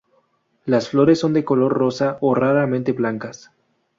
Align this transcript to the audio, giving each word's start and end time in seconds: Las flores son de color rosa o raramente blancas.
Las 0.65 0.89
flores 0.89 1.19
son 1.19 1.33
de 1.33 1.45
color 1.45 1.73
rosa 1.73 2.17
o 2.21 2.33
raramente 2.33 2.91
blancas. 2.91 3.51